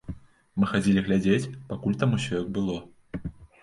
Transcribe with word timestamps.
Мы 0.61 0.69
хадзілі 0.71 1.05
глядзець, 1.09 1.51
пакуль 1.69 1.99
там 2.03 2.19
усё 2.21 2.37
як 2.43 2.47
было. 2.61 2.85